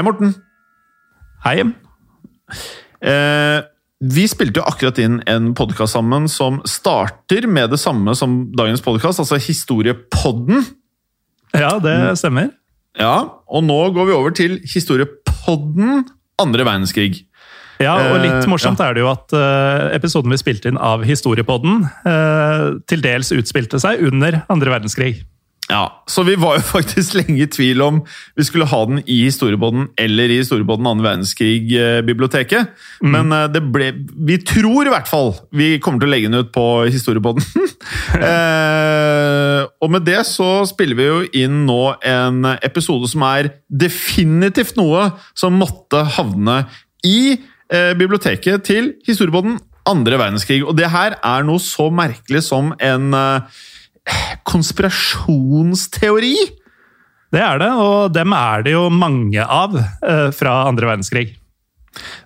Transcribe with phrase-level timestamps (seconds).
[0.00, 0.30] Hei, Morten.
[1.44, 1.58] Hei.
[3.04, 3.58] Eh,
[4.00, 8.80] vi spilte jo akkurat inn en podkast sammen som starter med det samme som dagens
[8.80, 10.64] podkast, altså Historiepodden.
[11.52, 12.48] Ja, det stemmer.
[12.96, 13.12] Ja,
[13.44, 16.06] og nå går vi over til Historiepodden
[16.40, 17.26] andre verdenskrig.
[17.76, 21.04] Ja, og Eh, litt morsomt er det jo at eh, episoden vi spilte inn av
[21.04, 25.26] Historiepodden, eh, til dels utspilte seg under andre verdenskrig.
[25.70, 28.00] Ja, Så vi var jo faktisk lenge i tvil om
[28.36, 32.72] vi skulle ha den i Historiepodden eller i Historiepodden andre verdenskrig-biblioteket.
[33.06, 33.92] Men eh, det ble
[34.26, 37.46] Vi tror i hvert fall vi kommer til å legge den ut på Historiepodden.
[38.30, 44.78] eh, og med det så spiller vi jo inn nå en episode som er definitivt
[44.80, 46.64] noe som måtte havne
[47.06, 50.62] i eh, biblioteket til Historiepodden andre verdenskrig.
[50.66, 53.60] Og det her er noe så merkelig som en eh,
[54.48, 56.36] konspirasjonsteori.
[57.30, 61.28] Det er det, og dem er det jo mange av eh, fra andre verdenskrig.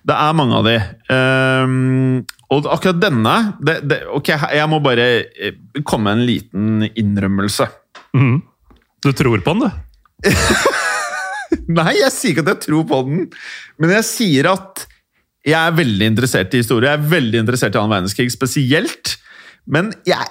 [0.05, 0.75] Det er mange av de.
[1.09, 3.33] Um, og akkurat denne
[3.65, 7.67] det, det, Ok, jeg må bare eh, komme med en liten innrømmelse.
[8.17, 8.39] Mm.
[9.05, 10.29] Du tror på den, du?
[11.77, 13.25] Nei, jeg sier ikke at jeg tror på den,
[13.81, 14.85] men jeg sier at
[15.45, 16.89] jeg er veldig interessert i historie.
[16.89, 19.15] Jeg er veldig interessert i annen verdenskrig spesielt.
[19.69, 20.25] Men jeg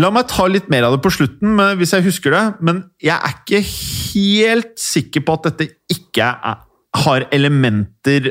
[0.00, 2.44] La meg ta litt mer av det på slutten, hvis jeg husker det.
[2.64, 6.62] Men jeg er ikke helt sikker på at dette ikke er,
[7.04, 8.30] har elementer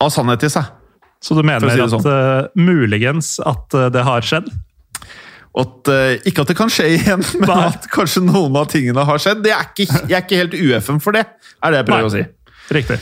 [0.00, 0.70] av sannhet i seg.
[1.20, 2.08] Så du mener si det at sånn.
[2.08, 4.48] eh, muligens at eh, det har skjedd?
[5.58, 7.70] At, uh, ikke at det kan skje igjen, men Nei.
[7.72, 9.40] at kanskje noen av tingene har skjedd.
[9.42, 11.24] Det er ikke, jeg er ikke helt UFM for det,
[11.58, 12.10] er det jeg prøver Nei.
[12.12, 12.68] å si.
[12.78, 13.00] Riktig.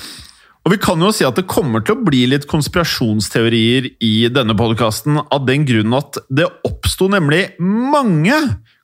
[0.66, 4.56] Og vi kan jo si at det kommer til å bli litt konspirasjonsteorier i denne
[4.58, 8.34] podkasten av den grunn at det oppsto nemlig mange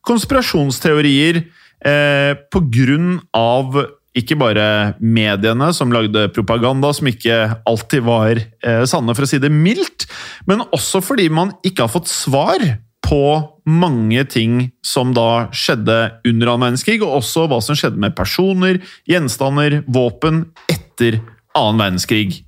[0.06, 3.80] konspirasjonsteorier eh, på grunn av
[4.14, 4.68] ikke bare
[5.02, 10.06] mediene som lagde propaganda som ikke alltid var eh, sanne, for å si det mildt,
[10.46, 12.62] men også fordi man ikke har fått svar
[13.02, 13.22] på
[13.66, 18.78] mange ting som da skjedde under annen verdenskrig, og også hva som skjedde med personer,
[19.10, 21.18] gjenstander, våpen etter
[21.58, 22.42] annen verdenskrig.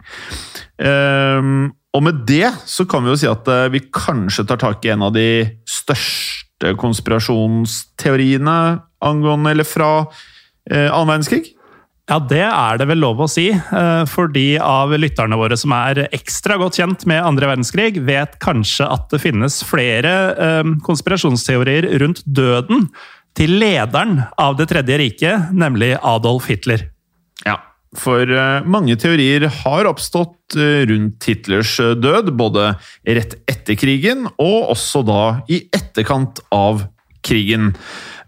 [0.82, 4.84] Ehm, og med det så kan vi jo si at eh, vi kanskje tar tak
[4.84, 8.56] i en av de største konspirasjonsteoriene
[9.04, 11.52] angående eller fra eh, annen verdenskrig.
[12.10, 13.46] Ja, det er det vel lov å si.
[13.54, 18.38] eh, For de av lytterne våre som er ekstra godt kjent med andre verdenskrig, vet
[18.44, 20.14] kanskje at det finnes flere
[20.84, 22.88] konspirasjonsteorier rundt døden
[23.34, 26.90] til lederen av Det tredje riket, nemlig Adolf Hitler.
[27.44, 27.56] Ja,
[27.98, 32.72] for eh, mange teorier har oppstått eh, rundt Hitlers eh, død, både
[33.06, 36.86] rett etter krigen og også da i etterkant av
[37.24, 37.72] krigen.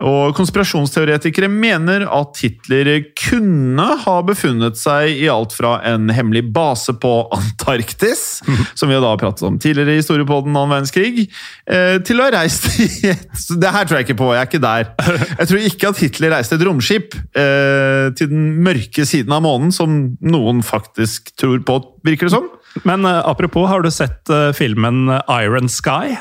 [0.04, 6.93] Og Konspirasjonsteoretikere mener at Hitler kunne ha befunnet seg i alt fra en hemmelig base
[7.00, 8.43] på Antarktis,
[8.78, 11.26] som vi da har pratet om tidligere i historiepodden annen verdenskrig,
[11.70, 13.25] eh, til å ha reist i et
[13.56, 14.93] Det her tror jeg ikke på, jeg er ikke der.
[15.32, 19.72] Jeg tror ikke at Hitler reiste et romskip eh, til den mørke siden av månen,
[19.72, 22.52] som noen faktisk tror på, virker det som.
[22.84, 24.28] Men eh, apropos, har du sett
[24.58, 25.06] filmen
[25.40, 26.19] Iron Sky?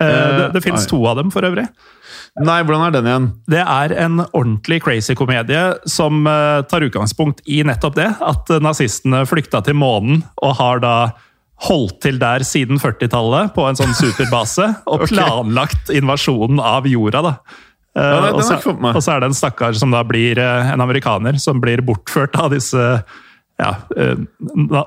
[0.00, 1.66] Eh, det det fins to av dem, for øvrig.
[2.36, 3.26] Nei, hvordan er den igjen?
[3.48, 8.10] Det er en ordentlig crazy komedie som eh, tar utgangspunkt i nettopp det.
[8.20, 10.96] At eh, nazistene flykta til månen og har da
[11.64, 14.68] holdt til der siden 40-tallet på en sånn superbase.
[14.92, 17.34] Og planlagt invasjonen av jorda, da.
[17.96, 20.84] Eh, Ja, og, så, og så er det en stakkar som da blir eh, en
[20.84, 22.82] amerikaner som blir bortført av disse
[23.56, 24.18] ja, eh,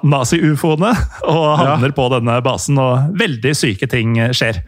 [0.06, 0.94] nazi-ufoene,
[1.30, 4.62] og havner på denne basen, og veldig syke ting eh, skjer.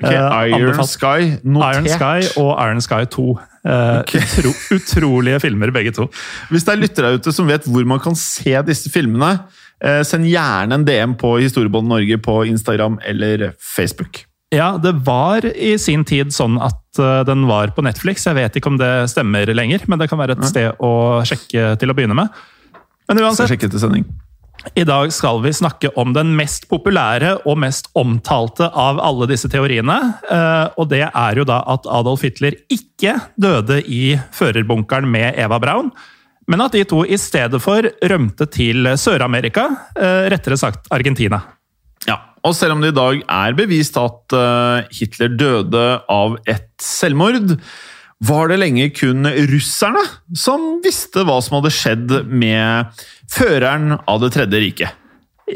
[0.00, 0.16] Ok, Eh,
[0.48, 0.88] Iron anbefalt.
[0.94, 1.74] Sky, notert.
[1.76, 3.24] Iron Sky og Iron Sky 2.
[3.60, 4.22] Okay.
[4.24, 6.06] utro, utrolige filmer, begge to.
[6.48, 9.34] Hvis det er lyttere ute som vet hvor man kan se disse filmene,
[10.08, 14.22] send gjerne en DM på Historiebånd Norge på Instagram eller Facebook.
[14.56, 18.24] Ja, det var i sin tid sånn at den var på Netflix.
[18.24, 21.74] Jeg vet ikke om det stemmer lenger, men det kan være et sted å sjekke
[21.76, 22.32] til å begynne med.
[23.10, 23.50] Men uansett,
[24.78, 29.48] i dag skal vi snakke om den mest populære og mest omtalte av alle disse
[29.50, 29.96] teoriene.
[30.30, 35.58] eh, Og det er jo da at Adolf Hitler ikke døde i førerbunkeren med Eva
[35.58, 35.90] Braun,
[36.46, 39.66] men at de to i stedet for rømte til Sør-Amerika,
[39.96, 41.40] eh, rettere sagt Argentina.
[42.06, 46.70] Ja, og selv om det i dag er bevist at eh, Hitler døde av et
[46.78, 47.56] selvmord,
[48.20, 50.02] var det lenge kun russerne
[50.36, 54.96] som visste hva som hadde skjedd med føreren av Det tredje riket.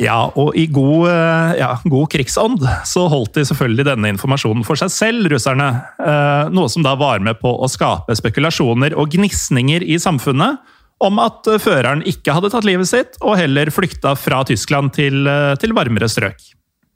[0.00, 4.78] Ja, og i god, eh, ja, god krigsånd så holdt de selvfølgelig denne informasjonen for
[4.80, 5.68] seg selv, russerne.
[6.02, 10.58] Eh, Noe som da var med på å skape spekulasjoner og gnisninger i samfunnet
[11.04, 15.28] om at eh, føreren ikke hadde tatt livet sitt, og heller flykta fra Tyskland til,
[15.62, 16.42] til varmere strøk.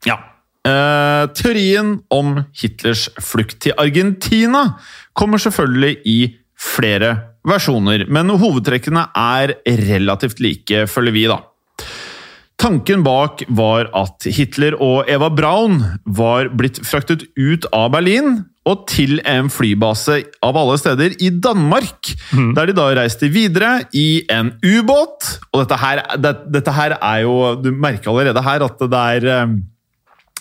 [0.07, 0.19] Ja.
[0.67, 4.65] Eh, teorien om Hitlers flukt til Argentina
[5.15, 6.19] kommer selvfølgelig i
[6.59, 7.13] flere
[7.47, 9.55] versjoner, men hovedtrekkene er
[9.87, 11.39] relativt like, følger vi, da.
[12.59, 18.83] Tanken bak var at Hitler og Eva Braun var blitt fraktet ut av Berlin og
[18.91, 22.11] til en flybase av alle steder i Danmark,
[22.57, 25.39] der de da reiste videre i en ubåt.
[25.53, 29.29] Og dette her, det, dette her er jo Du merker allerede her at det er
[29.37, 29.55] eh,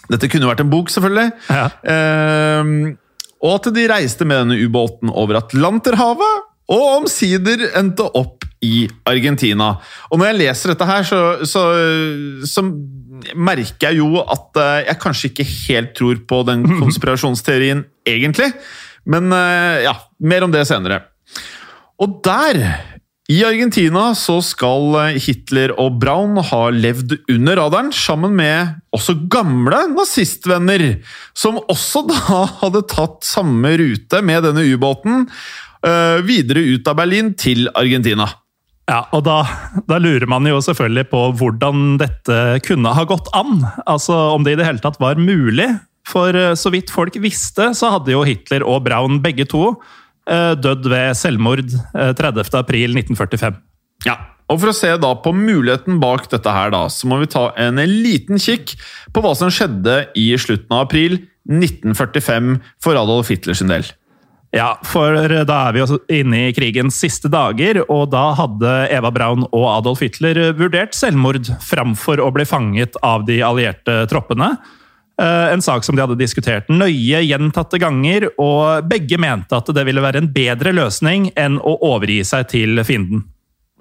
[0.08, 1.30] Dette kunne vært en bok, selvfølgelig.
[1.52, 1.68] Ja.
[1.94, 2.72] Eh,
[3.38, 9.76] og at de reiste med denne ubåten over Atlanterhavet, og omsider endte opp i Argentina.
[10.10, 11.62] Og når jeg leser dette her, så, så,
[12.48, 12.64] så
[13.38, 18.50] merker jeg jo at eh, jeg kanskje ikke helt tror på den konspirasjonsteorien, egentlig.
[19.08, 21.04] Men eh, ja, mer om det senere.
[22.02, 22.60] Og der,
[23.28, 29.82] i Argentina, så skal Hitler og Braun ha levd under radaren, sammen med også gamle
[29.92, 31.02] nazistvenner,
[31.36, 35.26] som også da hadde tatt samme rute med denne ubåten
[35.84, 38.30] eh, videre ut av Berlin til Argentina.
[38.88, 39.42] Ja, og da,
[39.84, 43.60] da lurer man jo selvfølgelig på hvordan dette kunne ha gått an.
[43.84, 45.68] Altså om det i det hele tatt var mulig.
[46.08, 49.74] For eh, så vidt folk visste, så hadde jo Hitler og Braun begge to
[50.58, 52.50] dødd ved selvmord eh, 30.
[52.58, 53.56] april 1945.
[54.06, 54.16] Ja,
[54.48, 57.50] og For å se da på muligheten bak dette, her da, så må vi ta
[57.60, 58.74] en liten kikk
[59.12, 62.54] på hva som skjedde i slutten av april 1945
[62.84, 63.84] for Adolf Hitler sin del.
[64.56, 65.12] Ja, for
[65.44, 69.66] da er vi også inne i krigens siste dager, og da hadde Eva Braun og
[69.74, 74.54] Adolf Hitler vurdert selvmord framfor å bli fanget av de allierte troppene.
[75.18, 79.86] Eh, En sak som de hadde diskutert nøye gjentatte ganger, og begge mente at det
[79.88, 83.24] ville være en bedre løsning enn å overgi seg til fienden.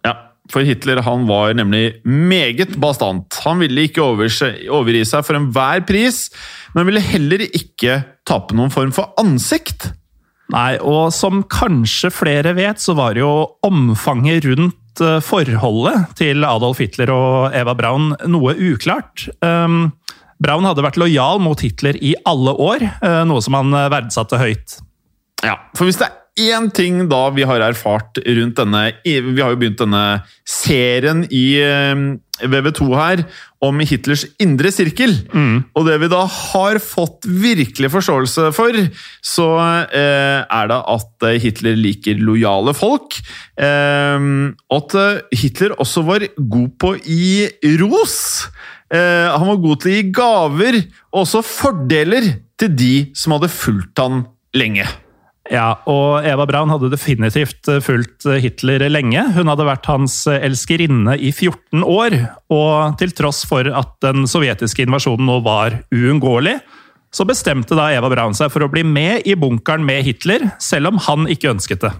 [0.06, 0.15] Ja,
[0.50, 3.38] for Hitler han var nemlig meget bastant.
[3.46, 6.27] Han ville ikke overgi seg for enhver pris,
[6.74, 9.91] men ville heller ikke tape noen form for ansikt.
[10.53, 13.29] Nei, og som kanskje flere vet, så var jo
[13.67, 19.27] omfanget rundt eh, forholdet til Adolf Hitler og Eva Braun noe uklart.
[19.44, 19.91] Um,
[20.44, 24.39] Braun hadde vært lojal mot Hitler i alle år, eh, noe som han eh, verdsatte
[24.41, 24.79] høyt.
[25.46, 29.53] Ja, for hvis det er én ting da vi har erfart rundt denne Vi har
[29.53, 32.01] jo begynt denne serien i eh,
[32.38, 33.24] VV2 her
[33.65, 35.15] om Hitlers indre sirkel.
[35.74, 38.77] Og det vi da har fått virkelig forståelse for,
[39.25, 39.48] så
[39.89, 43.17] eh, er det at Hitler liker lojale folk.
[43.58, 44.29] Eh,
[44.70, 47.50] og at Hitler også var god på gi
[47.82, 48.20] ros.
[48.94, 50.79] Eh, han var god til å gi gaver,
[51.12, 54.24] og også fordeler til de som hadde fulgt han
[54.58, 54.88] lenge.
[55.51, 59.22] Ja, og Eva Braun hadde definitivt fulgt Hitler lenge.
[59.36, 62.17] Hun hadde vært hans elskerinne i 14 år,
[62.51, 66.58] og til tross for at den sovjetiske invasjonen nå var uunngåelig,
[67.15, 70.91] så bestemte da Eva Braun seg for å bli med i bunkeren med Hitler, selv
[70.91, 71.94] om han ikke ønsket det.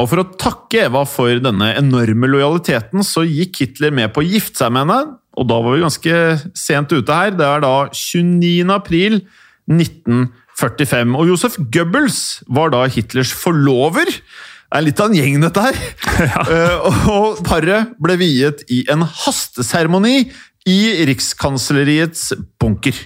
[0.00, 4.26] Og for å takke Eva for denne enorme lojaliteten, så gikk Hitler med på å
[4.26, 5.14] gifte seg med henne.
[5.34, 6.16] Og da var vi ganske
[6.58, 7.34] sent ute her.
[7.34, 8.70] Det er da 29.
[8.74, 9.20] april
[9.70, 11.14] 1945.
[11.18, 14.10] Og Josef Goebbels var da Hitlers forlover.
[14.10, 15.80] Det er litt av en gjeng, dette her.
[16.54, 20.28] Eh, og paret ble viet i en hasteseremoni
[20.70, 22.96] i Rikskansleriets bunker.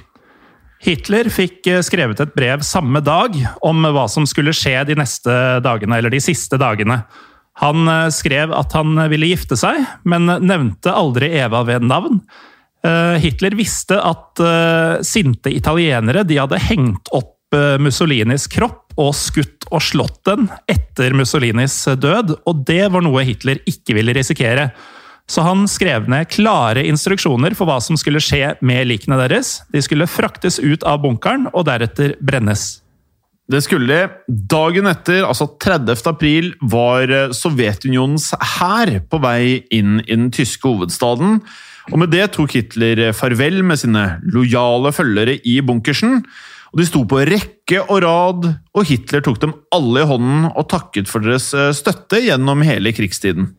[0.84, 3.34] Hitler fikk eh, skrevet et brev samme dag
[3.66, 7.00] om hva som skulle skje de neste dagene, eller de siste dagene.
[7.62, 12.20] Han eh, skrev at han ville gifte seg, men nevnte aldri Eva ved navn.
[12.86, 14.38] Eh, Hitler visste at
[15.06, 17.34] sinte italienere de hadde hengt opp
[17.80, 23.62] Mussolinis kropp og skutt og slått den etter Mussolinis død, og det var noe Hitler
[23.64, 24.66] ikke ville risikere.
[25.28, 29.58] Så han skrev ned klare instruksjoner for hva som skulle skje med likene deres.
[29.72, 32.78] De skulle fraktes ut av bunkeren og deretter brennes.
[33.48, 34.08] Det skulle de.
[34.28, 35.96] Dagen etter, altså 30.
[36.10, 41.38] april, var Sovjetunionens hær på vei inn i den tyske hovedstaden.
[41.88, 46.20] Og med det tok Hitler farvel med sine lojale følgere i bunkersen.
[46.68, 50.68] Og De sto på rekke og rad, og Hitler tok dem alle i hånden og
[50.68, 53.54] takket for deres støtte gjennom hele krigstiden.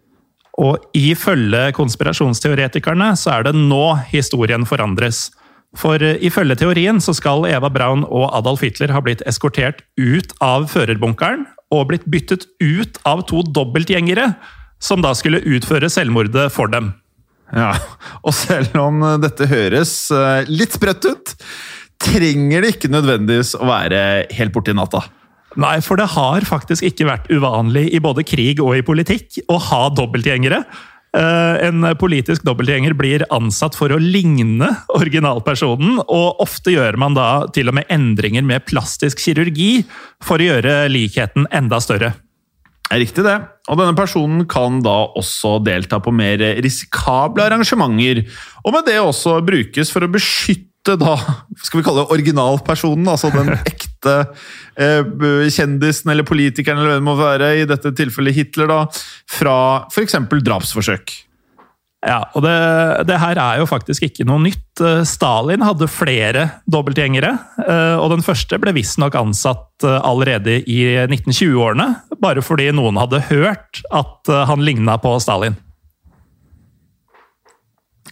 [0.60, 5.29] Og ifølge konspirasjonsteoretikerne så er det nå historien forandres.
[5.77, 10.65] For ifølge teorien så skal Eva Braun og Adolf Hitler ha blitt eskortert ut av
[10.71, 14.31] førerbunkeren og blitt byttet ut av to dobbeltgjengere,
[14.81, 16.93] som da skulle utføre selvmordet for dem.
[17.53, 17.75] Ja,
[18.25, 19.93] Og selv om dette høres
[20.49, 21.35] litt sprøtt ut,
[22.01, 24.01] trenger det ikke nødvendigvis å være
[24.33, 25.03] helt borti natta.
[25.59, 29.57] Nei, for det har faktisk ikke vært uvanlig i både krig og i politikk å
[29.69, 30.61] ha dobbeltgjengere.
[31.18, 37.72] En politisk dobbeltgjenger blir ansatt for å ligne originalpersonen, og ofte gjør man da til
[37.72, 39.86] og med endringer med plastisk kirurgi
[40.22, 42.13] for å gjøre likheten enda større.
[42.89, 43.36] Riktig, det.
[43.70, 48.24] Og denne personen kan da også delta på mer risikable arrangementer,
[48.66, 51.13] og med det også brukes for å beskytte da,
[51.62, 57.08] skal vi kalle det originalpersonen, altså den ekte eh, kjendisen eller politikeren eller hvem det
[57.10, 58.84] må være, i dette tilfellet Hitler, da,
[59.29, 59.56] fra
[59.89, 60.15] f.eks.
[60.46, 61.15] drapsforsøk.
[62.08, 62.56] Ja, og det,
[63.10, 64.79] det, her er jo faktisk ikke noe nytt.
[65.03, 67.34] Stalin hadde flere dobbeltgjengere,
[68.00, 71.89] og den første ble visstnok ansatt allerede i 1920-årene,
[72.24, 75.60] bare fordi noen hadde hørt at han ligna på Stalin.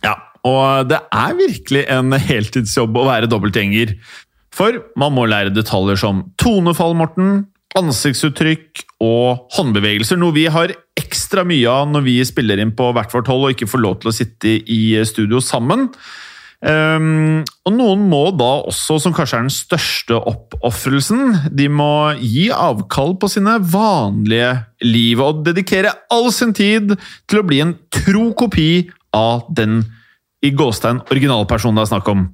[0.04, 3.96] Ja, og det er virkelig en heltidsjobb å være dobbeltgjenger.
[4.58, 7.46] For man må lære detaljer som tonefall, Morten,
[7.78, 13.14] ansiktsuttrykk og håndbevegelser, noe vi har ekstra mye av når vi spiller inn på hvert
[13.14, 15.92] vårt hold og ikke får lov til å sitte i studio sammen.
[16.58, 22.48] Um, og noen må da også, som kanskje er den største oppofrelsen, de må gi
[22.50, 26.96] avkall på sine vanlige liv og dedikere all sin tid
[27.30, 29.84] til å bli en tro kopi av den
[30.48, 32.26] i gåstein originalpersonen det er snakk om.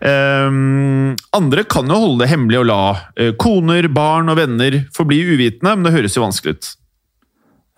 [0.00, 5.20] Um, andre kan jo holde det hemmelig og la uh, koner, barn og venner forbli
[5.34, 6.70] uvitende, men det høres jo vanskelig ut.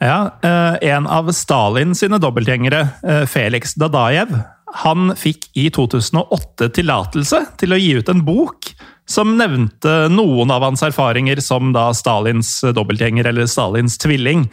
[0.02, 4.34] Ja, uh, En av Stalin sine dobbeltgjengere, uh, Felix Dadajev,
[4.82, 8.70] han fikk i 2008 tillatelse til å gi ut en bok
[9.10, 14.46] som nevnte noen av hans erfaringer som da Stalins dobbeltgjenger, eller Stalins tvilling.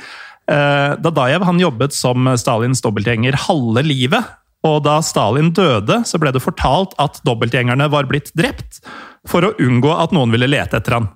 [0.50, 4.26] Dadajev han jobbet som Stalins dobbeltgjenger halve livet,
[4.68, 8.82] og da Stalin døde, så ble det fortalt at dobbeltgjengerne var blitt drept,
[9.28, 11.10] for å unngå at noen ville lete etter han.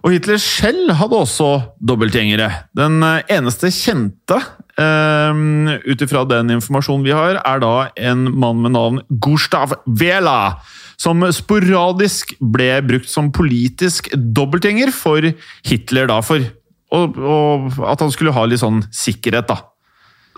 [0.00, 1.48] Og Hitler selv hadde også
[1.84, 2.48] dobbeltgjengere.
[2.76, 4.38] Den eneste kjente,
[4.80, 10.56] um, ut ifra den informasjonen vi har, er da en mann med navn Gustav Vela.
[11.00, 15.30] Som sporadisk ble brukt som politisk dobbeltgjenger for
[15.68, 16.48] Hitler, da, for
[16.90, 19.60] og, og at han skulle ha litt sånn sikkerhet, da.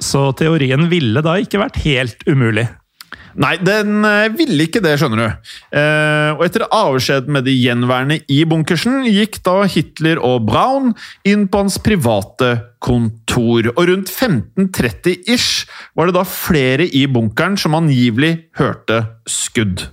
[0.03, 2.67] Så teorien ville da ikke vært helt umulig.
[3.33, 4.05] Nei, den
[4.37, 5.53] ville ikke det, skjønner du.
[5.79, 10.93] Eh, og etter avskjed med de gjenværende i bunkersen, gikk da Hitler og Braun
[11.29, 12.53] inn på hans private
[12.85, 13.71] kontor.
[13.73, 15.65] Og rundt 1530-ish
[15.97, 19.87] var det da flere i bunkeren som angivelig hørte skudd.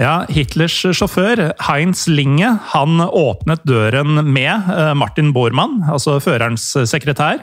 [0.00, 7.42] Ja, Hitlers sjåfør, Heinz Linge, han åpnet døren med Martin Bormann, altså førerens sekretær.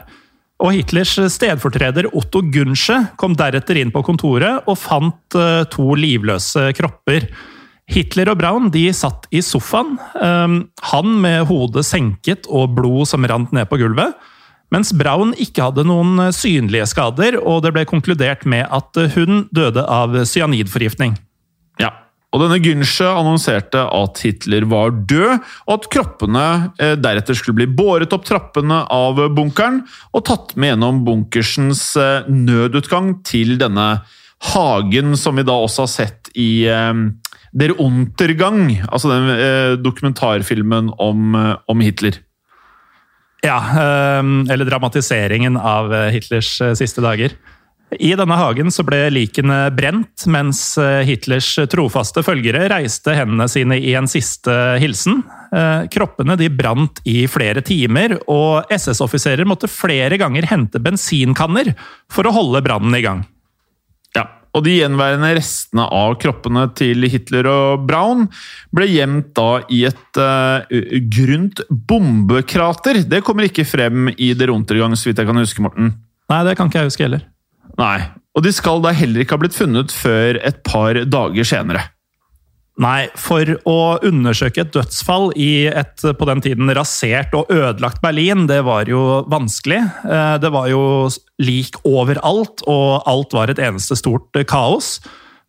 [0.58, 5.36] Og Hitlers stedfortreder Otto Gunsche kom deretter inn på kontoret og fant
[5.70, 7.28] to livløse kropper.
[7.88, 10.58] Hitler og Braun de satt i sofaen, um,
[10.90, 14.12] han med hodet senket og blod som rant ned på gulvet,
[14.74, 19.86] mens Braun ikke hadde noen synlige skader, og det ble konkludert med at hun døde
[19.88, 21.16] av cyanidforgiftning.
[21.80, 21.94] Ja,
[22.28, 26.44] og denne Günsche annonserte at Hitler var død, og at kroppene
[26.76, 29.80] eh, deretter skulle bli båret opp trappene av bunkeren
[30.12, 33.88] og tatt med gjennom bunkersens eh, nødutgang til denne
[34.52, 36.92] hagen som vi da også har sett i eh,
[37.58, 41.32] Der Untergang, altså den dokumentarfilmen om,
[41.64, 42.20] om Hitler.
[43.40, 43.56] Ja,
[44.20, 47.32] eller dramatiseringen av Hitlers siste dager.
[47.96, 53.78] I denne hagen så ble likene brent, mens eh, Hitlers trofaste følgere reiste hendene sine
[53.80, 54.52] i en siste
[54.82, 55.22] hilsen.
[55.56, 61.72] Eh, Kroppene de brant i flere timer, og SS-offiserer måtte flere ganger hente bensinkanner
[62.12, 63.24] for å holde brannen i gang.
[64.16, 68.26] Ja, og de gjenværende restene av kroppene til Hitler og Braun
[68.74, 70.68] ble gjemt da i et uh,
[71.08, 73.00] grunt bombekrater.
[73.08, 75.94] Det kommer ikke frem i Der Untergang, så vidt jeg kan huske, Morten.
[76.28, 77.26] Nei, det kan ikke jeg huske heller.
[77.78, 78.00] Nei,
[78.34, 81.84] og de skal da heller ikke ha blitt funnet før et par dager senere.
[82.78, 88.46] Nei, for å undersøke et dødsfall i et på den tiden rasert og ødelagt Berlin,
[88.46, 89.80] det var jo vanskelig.
[90.06, 91.08] Eh, Det var jo
[91.42, 95.00] lik overalt, og alt var et eneste stort kaos.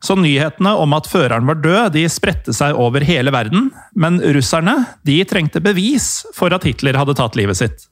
[0.01, 3.69] Så nyhetene om at føreren var død, de spredte seg over hele verden.
[3.93, 7.88] Men russerne de trengte bevis for at Hitler hadde tatt livet sitt.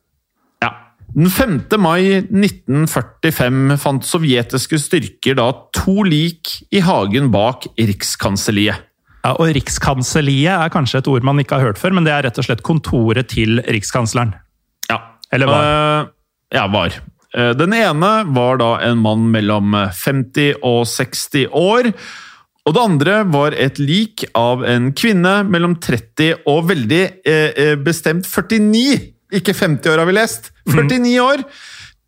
[1.16, 1.62] Den 5.
[1.80, 8.84] mai 1945 fant sovjetiske styrker da to lik i hagen bak Rikskanselliet.
[9.24, 12.28] Ja, og Rikskanselliet er kanskje et ord man ikke har hørt før, men det er
[12.28, 14.36] rett og slett kontoret til rikskansleren.
[14.92, 15.00] Ja.
[15.34, 15.66] Eller var.
[15.68, 16.12] Uh,
[16.56, 17.00] ja, var.
[17.34, 21.92] Eh, Den ene var da en mann mellom 50 og 60 år.
[22.68, 27.76] Og det andre var et lik av en kvinne mellom 30 og veldig eh, eh,
[27.80, 29.17] bestemt 49!
[29.34, 30.52] Ikke 50 år, har vi lest.
[30.72, 31.44] 49 år!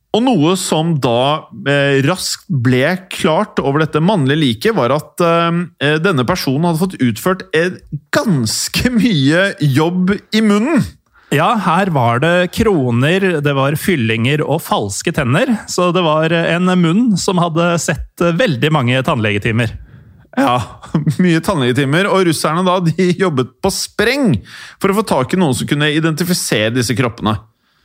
[0.09, 5.99] Og noe som da eh, raskt ble klart over dette mannlige liket, var at eh,
[6.01, 7.75] denne personen hadde fått utført en
[8.15, 10.81] ganske mye jobb i munnen.
[11.29, 15.51] Ja, her var det kroner, det var fyllinger og falske tenner.
[15.69, 19.75] Så det var en munn som hadde sett veldig mange tannlegetimer.
[20.37, 20.81] Ja,
[21.23, 24.35] mye tannlegetimer, og russerne da, de jobbet på spreng
[24.77, 27.37] for å få tak i noen som kunne identifisere disse kroppene.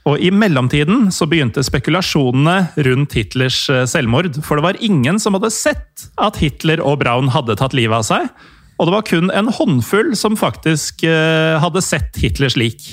[0.05, 4.37] Og i mellomtiden så begynte spekulasjonene rundt Hitlers eh, selvmord.
[4.45, 8.05] For det var ingen som hadde sett at Hitler og Braun hadde tatt livet av
[8.05, 8.29] seg.
[8.77, 12.85] Og det var kun en håndfull som faktisk eh, hadde sett Hitlers lik.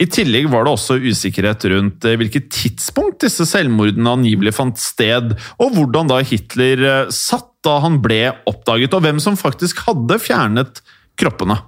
[0.00, 5.34] I tillegg var det også usikkerhet rundt eh, hvilket tidspunkt disse selvmordene angivelig fant sted,
[5.60, 10.16] og hvordan da Hitler eh, satt da han ble oppdaget, og hvem som faktisk hadde
[10.22, 10.80] fjernet
[11.20, 11.58] kroppene.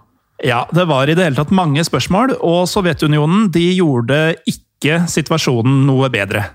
[0.42, 5.84] Ja, det var i det hele tatt mange spørsmål, og Sovjetunionen de gjorde ikke situasjonen
[5.86, 6.46] noe bedre.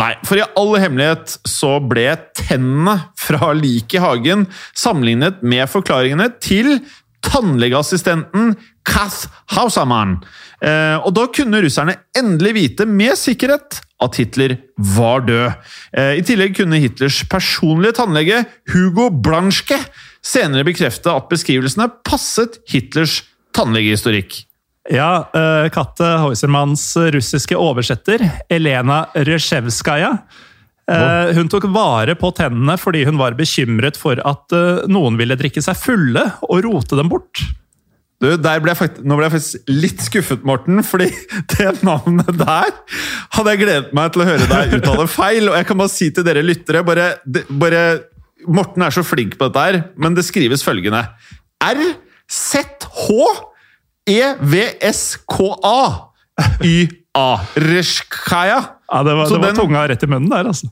[0.00, 4.44] Nei, for i all hemmelighet så ble tennene fra liket i hagen
[4.76, 6.78] sammenlignet med forklaringene til
[7.24, 8.54] tannlegeassistenten
[8.86, 10.18] Kath Hausaman.
[10.64, 14.56] Eh, og da kunne russerne endelig vite med sikkerhet at Hitler
[14.96, 15.52] var død.
[15.96, 19.78] Eh, I tillegg kunne Hitlers personlige tannlege Hugo Blanschke
[20.24, 23.22] senere bekrefte at beskrivelsene passet Hitlers
[23.56, 24.42] tannlegehistorikk.
[24.92, 30.12] Ja, uh, Katte Heusermanns russiske oversetter, Elena Rezjevskaja,
[30.86, 35.38] uh, hun tok vare på tennene fordi hun var bekymret for at uh, noen ville
[35.38, 37.42] drikke seg fulle og rote dem bort.
[38.26, 41.06] Du, der ble faktisk, nå ble jeg faktisk litt skuffet, Morten, fordi
[41.54, 42.72] det navnet der
[43.36, 45.48] hadde jeg gledet meg til å høre deg uttale feil.
[45.52, 47.08] Og jeg kan bare si til dere lyttere bare,
[47.50, 47.82] bare
[48.46, 51.00] Morten er så flink på dette her, men det skrives følgende
[51.64, 51.72] E
[55.96, 57.40] R-Z-H-E-V-S-K-A-Y-A.
[57.56, 58.58] Reshkaya.
[58.92, 60.68] Ja, Det var, det var den- tunga rett i munnen der, altså.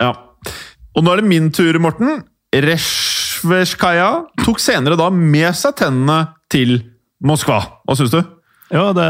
[0.00, 0.12] Ja.
[0.96, 2.22] Og nå er det min tur, Morten.
[2.54, 6.78] Reshveshkaya tok senere da med seg tennene til
[7.24, 7.62] Moskva.
[7.86, 8.20] Hva syns du?
[8.74, 9.08] Ja, det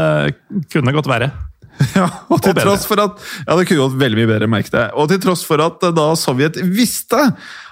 [0.73, 1.31] kunne godt være.
[1.95, 4.75] Ja, og til Og tross for at Ja, det kunne gått veldig mye bedre, merket
[4.75, 4.91] jeg.
[4.99, 7.21] Og til tross for at eh, da Sovjet visste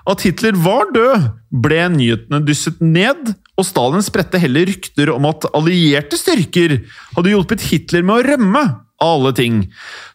[0.08, 5.50] at Hitler var død, ble nyhetene dysset ned, og Stalin spredte heller rykter om at
[5.58, 6.78] allierte styrker
[7.18, 8.64] hadde hjulpet Hitler med å rømme,
[8.98, 9.60] av alle ting.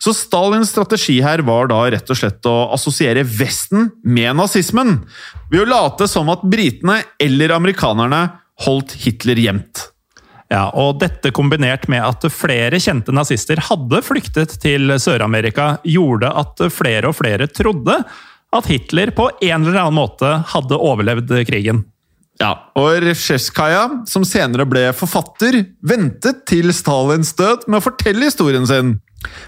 [0.03, 4.97] Så Stalins strategi her var da rett og slett å assosiere Vesten med nazismen,
[5.53, 8.25] ved å late som at britene eller amerikanerne
[8.65, 9.89] holdt Hitler gjemt.
[10.53, 16.61] Ja, og Dette kombinert med at flere kjente nazister hadde flyktet til Sør-Amerika, gjorde at
[16.75, 18.03] flere og flere trodde
[18.53, 21.87] at Hitler på en eller annen måte hadde overlevd krigen.
[22.41, 28.69] Ja, og Resjevskaja, som senere ble forfatter, ventet til Stalins død med å fortelle historien
[28.69, 28.97] sin.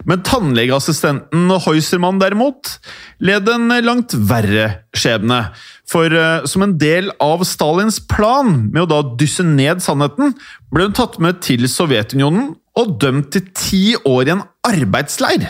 [0.07, 2.77] Men tannlegeassistenten Heusermann derimot
[3.25, 5.41] led en langt verre skjebne.
[5.91, 10.33] For eh, som en del av Stalins plan med å da dysse ned sannheten,
[10.73, 15.45] ble hun tatt med til Sovjetunionen og dømt til ti år i en arbeidsleir.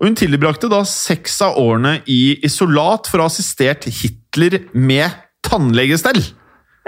[0.00, 5.16] Og hun tilbrakte da seks av årene i isolat for å ha assistert Hitler med
[5.44, 6.22] tannlegestell.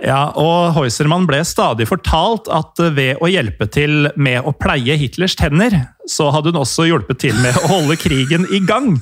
[0.01, 5.37] Ja, og Heusermann ble stadig fortalt at ved å hjelpe til med å pleie Hitlers
[5.39, 5.77] tenner,
[6.09, 8.97] så hadde hun også hjulpet til med å holde krigen i gang.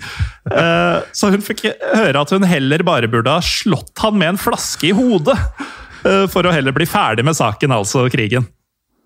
[0.51, 1.63] Eh, Så hun fikk
[1.95, 5.39] høre at hun heller bare burde ha slått han med en flaske i hodet.
[6.05, 8.51] eh, For å heller bli ferdig med saken, altså krigen.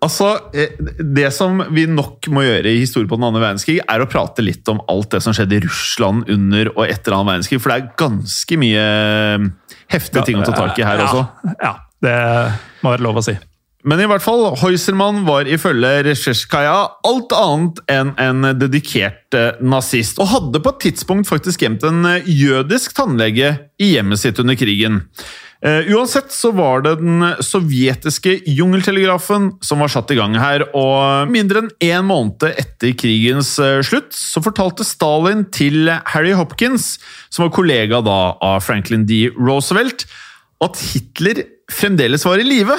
[0.03, 4.03] Altså, eh, Det som vi nok må gjøre i historie på den andre verdenskrig, er
[4.03, 7.61] å prate litt om alt det som skjedde i Russland under og etter annen verdenskrig.
[7.61, 9.49] For det er ganske mye eh,
[9.95, 11.55] heftige ting å ta tak i her ja, også.
[11.61, 12.15] Ja, det
[12.83, 13.37] må være lov å si.
[13.85, 20.19] Men i hvert fall, Heusermann var ifølge Resjevskaja alt annet enn en dedikert eh, nazist,
[20.19, 25.03] og hadde på et tidspunkt faktisk gjemt en jødisk tannlege i hjemmet sitt under krigen.
[25.63, 31.31] Eh, uansett så var det den sovjetiske jungeltelegrafen som var satt i gang her, og
[31.31, 36.97] mindre enn én måned etter krigens eh, slutt så fortalte Stalin til Harry Hopkins,
[37.31, 39.29] som var kollega da av Franklin D.
[39.39, 40.05] Roosevelt,
[40.63, 42.77] at Hitler fremdeles var i live.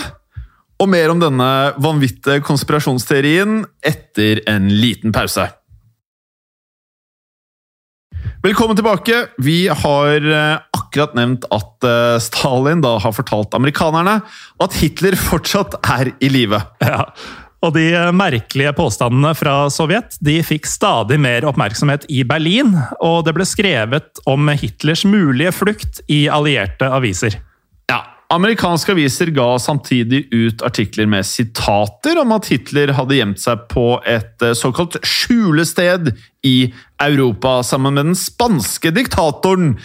[0.76, 5.48] Og mer om denne vanvittige konspirasjonsteorien etter en liten pause.
[8.42, 9.26] Velkommen tilbake.
[9.38, 14.18] Vi har eh, akkurat nevnt at eh, Stalin da har fortalt amerikanerne
[14.62, 16.60] at Hitler fortsatt er i live.
[16.84, 17.06] Ja.
[17.64, 23.32] Og de merkelige påstandene fra Sovjet de fikk stadig mer oppmerksomhet i Berlin, og det
[23.34, 27.40] ble skrevet om Hitlers mulige flukt i allierte aviser.
[28.32, 34.00] Amerikanske aviser ga samtidig ut artikler med sitater om at Hitler hadde gjemt seg på
[34.02, 36.10] et eh, såkalt skjulested
[36.46, 39.76] i Europa sammen med den spanske diktatoren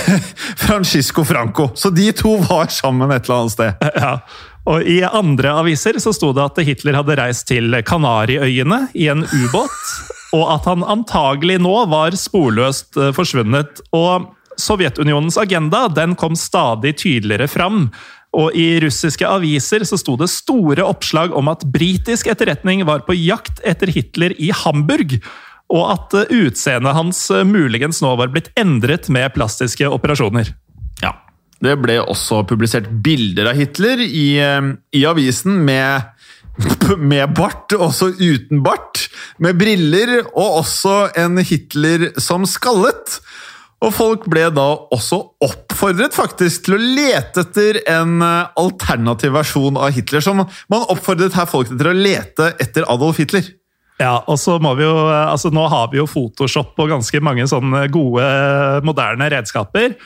[0.64, 1.70] Francisco Franco.
[1.74, 3.84] Så de to var sammen et eller annet sted.
[4.00, 4.14] Ja.
[4.70, 9.24] Og I andre aviser så sto det at Hitler hadde reist til Kanariøyene i en
[9.24, 9.78] ubåt,
[10.36, 13.82] og at han antagelig nå var sporløst eh, forsvunnet.
[13.96, 14.28] Og
[14.60, 17.86] Sovjetunionens agenda den kom stadig tydeligere fram.
[18.36, 23.16] Og I russiske aviser så sto det store oppslag om at britisk etterretning var på
[23.18, 25.16] jakt etter Hitler i Hamburg,
[25.70, 30.52] og at eh, utseendet hans eh, muligens nå var blitt endret med plastiske operasjoner.
[31.02, 31.16] Ja.
[31.60, 36.06] Det ble også publisert bilder av Hitler i, eh, i avisen med,
[37.12, 39.08] med bart, også uten bart,
[39.42, 43.18] med briller, og også en Hitler som skallet.
[43.80, 49.78] Og folk ble da også oppfordret faktisk til å lete etter en eh, alternativ versjon
[49.80, 50.20] av Hitler.
[50.24, 53.46] Som man oppfordret her folk til å lete etter Adolf Hitler.
[54.00, 57.44] Ja, og så må vi jo, altså Nå har vi jo Photoshop og ganske mange
[57.48, 58.24] sånne gode,
[58.88, 59.96] moderne redskaper.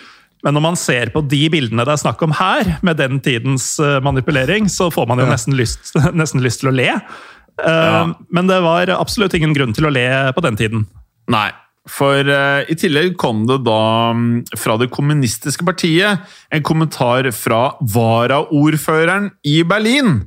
[0.44, 3.72] Men når man ser på de bildene det er snakk om her, med den tidens
[3.82, 6.90] eh, manipulering, så får man jo nesten, lyst, nesten lyst til å le.
[6.92, 8.06] Eh, Ja.
[8.34, 10.86] Men det var absolutt ingen grunn til å le på den tiden.
[11.30, 11.48] Nei,
[11.90, 16.22] for eh, i tillegg kom det da mm, fra det kommunistiske partiet
[16.54, 20.22] en kommentar fra varaordføreren i Berlin,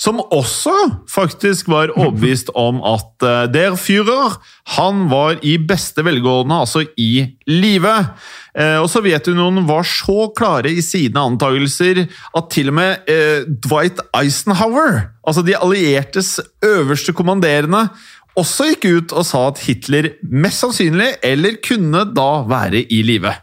[0.00, 0.72] som også
[1.12, 4.38] faktisk var overbevist om at eh, der Führer
[4.78, 7.92] han var i beste velgående, altså i live.
[8.56, 14.00] Eh, og Sovjetunionen var så klare i sine antakelser at til og med eh, Dwight
[14.16, 17.90] Eisenhower, altså de alliertes øverste kommanderende,
[18.38, 23.34] også gikk ut og sa at Hitler mest sannsynlig, eller kunne da være i live.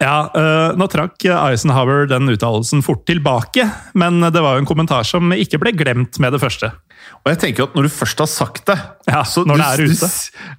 [0.00, 5.04] Ja, eh, Nå trakk Eisenhower den uttalelsen fort tilbake, men det var jo en kommentar
[5.04, 6.72] som ikke ble glemt med det første.
[7.20, 8.76] Og jeg tenker at når du først har sagt det
[9.10, 10.08] Ja, når du, det er ute.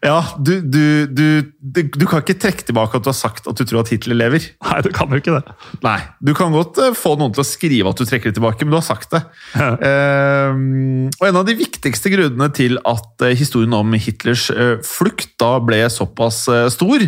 [0.06, 1.24] Ja, du, du,
[1.58, 4.46] du, kan ikke trekke tilbake at du har sagt at du tror at Hitler lever.
[4.68, 5.56] Nei, du kan jo ikke det.
[5.86, 8.68] Nei, Du kan godt eh, få noen til å skrive at du trekker det tilbake,
[8.68, 9.24] men du har sagt det.
[9.58, 15.34] Ehm, og En av de viktigste grunnene til at eh, historien om Hitlers eh, flukt
[15.42, 17.08] da ble såpass eh, stor,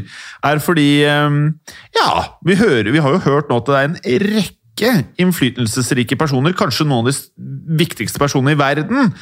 [0.49, 1.45] er fordi ehm,
[1.97, 6.55] Ja, vi, hører, vi har jo hørt nå at det er en rekke innflytelsesrike personer,
[6.57, 9.13] kanskje noen av de viktigste personene i verden,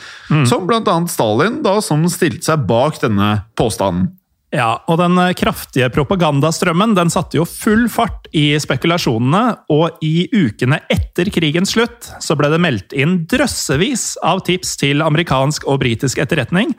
[0.48, 0.96] som bl.a.
[1.12, 4.14] Stalin, da, som stilte seg bak denne påstanden.
[4.52, 10.28] Ja, og den eh, kraftige propagandastrømmen den satte jo full fart i spekulasjonene, og i
[10.28, 15.80] ukene etter krigens slutt så ble det meldt inn drøssevis av tips til amerikansk og
[15.86, 16.76] britisk etterretning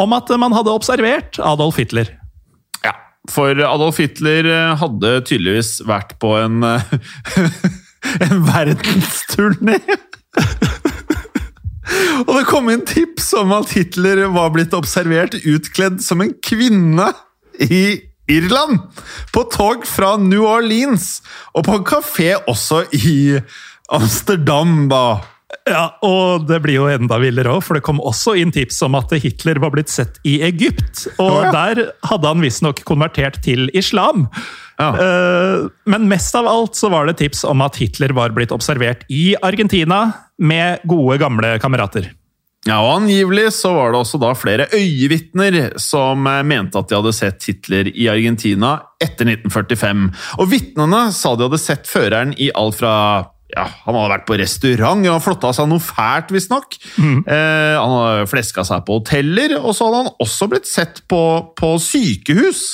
[0.00, 2.10] om at man hadde observert Adolf Hitler.
[2.84, 2.92] Ja,
[3.32, 6.92] for Adolf Hitler eh, hadde tydeligvis vært på en eh,
[8.26, 9.78] en verdensturné.
[12.24, 17.10] Og det kom inn tips om at Hitler var blitt observert utkledd som en kvinne
[17.60, 17.84] i
[18.30, 18.80] Irland.
[19.34, 21.20] På tog fra New Orleans,
[21.52, 23.40] og på en kafé også i
[23.92, 25.04] Amsterdam, da.
[25.68, 28.96] Ja, og det blir jo enda villere òg, for det kom også inn tips om
[28.98, 31.06] at Hitler var blitt sett i Egypt.
[31.22, 34.26] Og der hadde han visstnok konvertert til islam.
[34.80, 34.90] Ja.
[34.98, 39.04] Eh, Men mest av alt så var det tips om at Hitler var blitt observert
[39.12, 40.06] i Argentina
[40.38, 42.10] med gode, gamle kamerater.
[42.64, 46.96] Ja, og Angivelig så var det også da flere øyevitner som eh, mente at de
[46.96, 50.06] hadde sett Hitler i Argentina etter 1945.
[50.40, 52.94] Og vitnene sa de hadde sett føreren i alt fra
[53.54, 56.72] ja, Han hadde vært på restaurant, han flotta seg noe fælt, visstnok.
[56.98, 61.20] Eh, han hadde fleska seg på hoteller, og så hadde han også blitt sett på,
[61.54, 62.64] på sykehus.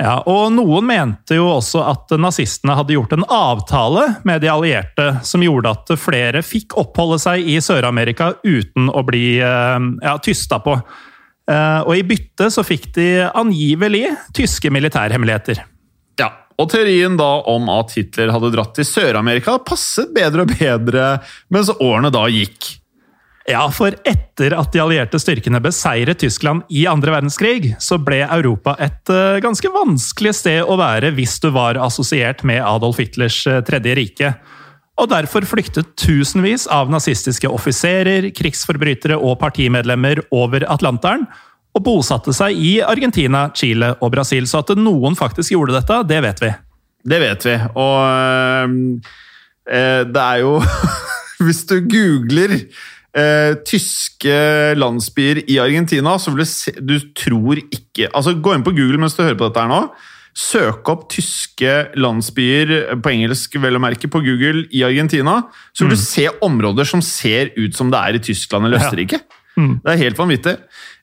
[0.00, 5.08] Ja, og Noen mente jo også at nazistene hadde gjort en avtale med de allierte
[5.26, 10.58] som gjorde at flere fikk oppholde seg i Sør-Amerika uten å bli eh, ja, tysta
[10.64, 10.78] på.
[11.50, 15.62] Eh, Og i bytte så fikk de angivelig tyske militærhemmeligheter.
[16.18, 21.08] Ja, og teorien da om at Hitler hadde dratt til Sør-Amerika passet bedre og bedre
[21.52, 22.78] mens årene da gikk.
[23.48, 28.76] Ja, for etter at de allierte styrkene beseiret Tyskland i andre verdenskrig, så ble Europa
[28.78, 33.58] et eh, ganske vanskelig sted å være hvis du var assosiert med Adolf Hitlers eh,
[33.66, 34.30] tredje rike.
[35.02, 41.26] Og derfor flyktet tusenvis av nazistiske offiserer, krigsforbrytere og partimedlemmer over Atlanteren,
[41.72, 44.46] og bosatte seg i Argentina, Chile og Brasil.
[44.46, 46.52] Så at noen faktisk gjorde dette, det vet vi.
[47.10, 47.96] Det vet vi, og
[49.66, 50.58] eh, det er jo
[51.42, 52.52] Hvis du googler
[53.18, 54.38] eh, tyske
[54.78, 59.00] landsbyer i Argentina, så vil du se Du tror ikke Altså, gå inn på Google
[59.02, 59.82] mens du hører på dette her nå.
[60.32, 65.42] Søk opp tyske landsbyer på engelsk, vel å merke, på Google i Argentina.
[65.76, 69.20] Så vil du se områder som ser ut som det er i Tyskland eller Østerrike.
[69.84, 70.54] Det er helt vanvittig.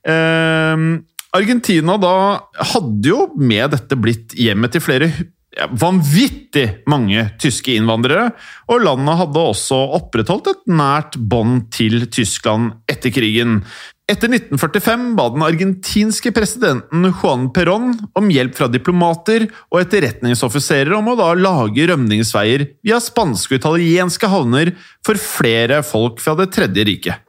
[0.10, 1.04] Ehm,
[1.38, 2.14] Argentina da
[2.72, 5.28] hadde jo med dette blitt hjemmet til flere ja,
[5.82, 8.32] vanvittig mange tyske innvandrere,
[8.72, 13.62] og landet hadde også opprettholdt et nært bånd til Tyskland etter krigen.
[14.10, 21.12] Etter 1945 ba den argentinske presidenten Juan Perón om hjelp fra diplomater og etterretningsoffiserer om
[21.12, 24.74] å da lage rømningsveier via spanske og italienske havner
[25.06, 27.29] for flere folk fra Det tredje riket.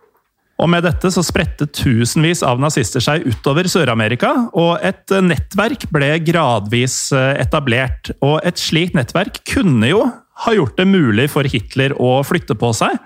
[0.61, 6.11] Og med dette så spredte tusenvis av nazister seg utover Sør-Amerika, og et nettverk ble
[6.27, 8.12] gradvis eh, etablert.
[8.20, 10.05] Og et slikt nettverk kunne jo
[10.44, 12.99] ha gjort det mulig for Hitler å flytte på seg.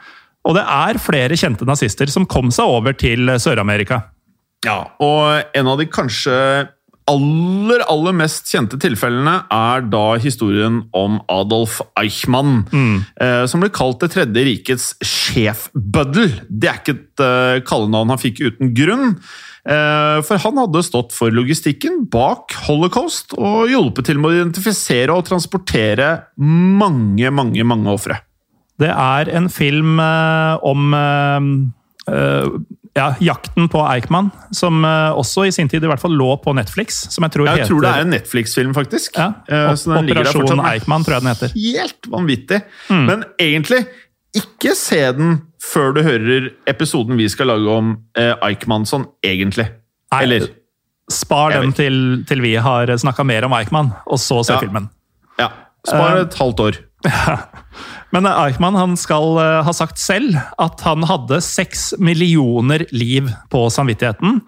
[0.44, 4.02] Og det er flere kjente nazister som kom seg over til Sør-Amerika.
[4.64, 6.34] Ja, og en av de kanskje
[7.10, 12.62] aller, aller mest kjente tilfellene er da historien om Adolf Eichmann,
[13.20, 16.40] eh, som ble kalt Det tredje rikets sjefbøddel.
[16.48, 19.18] Det er ikke et eh, kallenavn han fikk uten grunn.
[19.64, 25.14] Eh, for han hadde stått for logistikken bak holocaust og hjulpet til med å identifisere
[25.14, 28.20] og transportere mange, mange, mange ofre.
[28.80, 30.96] Det er en film eh, om
[32.96, 36.54] ja, jakten på Eichmann, som eh, også i sin tid i hvert fall lå på
[36.54, 37.00] Netflix.
[37.10, 39.16] Som jeg tror Jeg heter tror det er en Netflix-film, faktisk.
[39.18, 40.60] ja, Eh, den Operasjon.
[40.64, 41.54] Eichmann, tror jeg den heter.
[41.58, 42.60] helt vanvittig.
[42.90, 43.04] Mm.
[43.06, 43.86] Men egentlig,
[44.34, 49.66] ikke se den før du hører episoden vi skal lage om eh, Eichmann sånn egentlig.
[50.12, 50.48] Nei, Eller
[51.10, 54.58] Spar den til, til vi har snakka mer om Eichmann, og så se Ja.
[54.62, 54.88] filmen.
[55.38, 55.50] Ja.
[55.86, 56.78] Spar et halvt år.
[58.14, 63.66] Men Eichmann han skal eh, ha sagt selv at han hadde seks millioner liv på
[63.72, 64.38] samvittigheten.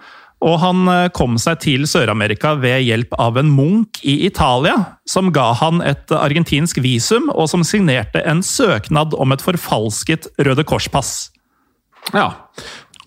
[0.46, 4.76] Og han eh, kom seg til Sør-Amerika ved hjelp av en munk i Italia,
[5.08, 10.66] som ga han et argentinsk visum, og som signerte en søknad om et forfalsket Røde
[10.68, 11.32] Kors-pass.
[12.14, 12.30] Ja.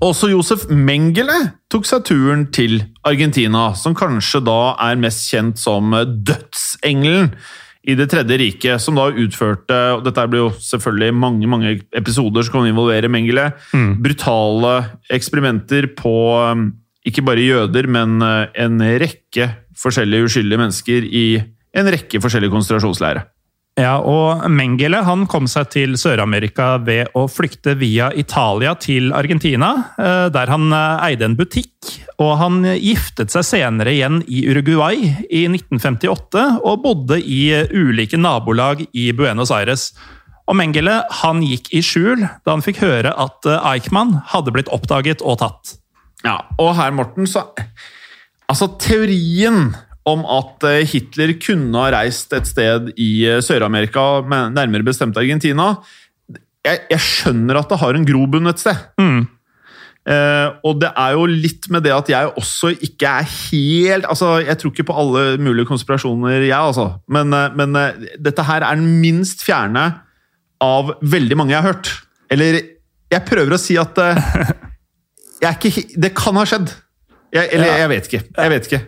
[0.04, 1.38] Også Josef Mengele
[1.72, 7.34] tok seg turen til Argentina, som kanskje da er mest kjent som dødsengelen
[7.88, 12.44] i Det tredje riket, som da utførte og Dette blir jo selvfølgelig mange mange episoder
[12.44, 13.54] som kan involvere Mengele.
[14.04, 14.74] Brutale
[15.10, 16.14] eksperimenter på
[16.52, 16.74] um,
[17.08, 19.48] ikke bare jøder, men uh, en rekke
[19.80, 21.26] forskjellige uskyldige mennesker i
[21.80, 23.24] en rekke forskjellige konsentrasjonsleirer.
[23.80, 29.70] Ja, og Mengele han kom seg til Sør-Amerika ved å flykte via Italia til Argentina,
[29.96, 31.94] eh, der han eh, eide en butikk.
[32.20, 38.20] Og han giftet seg senere igjen i Uruguay i 1958, og bodde i eh, ulike
[38.20, 39.94] nabolag i Buenos Aires.
[40.50, 45.24] Og Mengele han gikk i skjul da han fikk høre at Eichmann hadde blitt oppdaget
[45.24, 45.78] og tatt.
[46.26, 47.48] Ja, og her, Morten, så
[48.50, 49.76] Altså, teorien
[50.12, 55.74] om at eh, Hitler kunne ha reist et sted i eh, Sør-Amerika, nærmere bestemt Argentina.
[56.66, 58.80] Jeg, jeg skjønner at det har en grobunn et sted.
[60.10, 64.40] Eh, og det er jo litt med det at jeg også ikke er helt altså
[64.42, 66.88] Jeg tror ikke på alle mulige konspirasjoner, jeg, altså.
[67.12, 67.78] Men, eh, men
[68.18, 69.88] dette her er den minst fjerne
[70.64, 71.94] av veldig mange jeg har hørt.
[72.32, 72.62] Eller
[73.10, 73.98] jeg prøver å si at
[75.44, 76.74] jeg ikke, Det kan ha skjedd.
[77.34, 78.24] Jeg, eller jeg vet ikke.
[78.36, 78.82] Jeg vet ikke.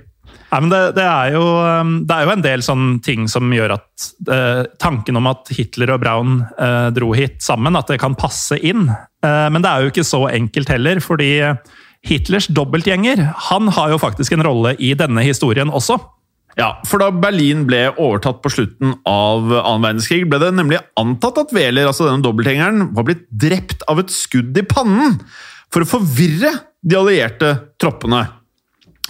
[0.51, 3.53] Nei, men det, det, er jo, um, det er jo en del sånne ting som
[3.55, 8.01] gjør at eh, tanken om at Hitler og Braun eh, dro hit sammen, at det
[8.03, 8.89] kan passe inn.
[8.91, 11.29] Eh, men det er jo ikke så enkelt heller, fordi
[12.03, 16.01] Hitlers dobbeltgjenger han har jo faktisk en rolle i denne historien også.
[16.59, 21.39] Ja, for da Berlin ble overtatt på slutten av annen verdenskrig, ble det nemlig antatt
[21.45, 25.15] at Wæler, altså denne dobbelthengeren, var blitt drept av et skudd i pannen
[25.71, 26.51] for å forvirre
[26.83, 28.25] de allierte troppene.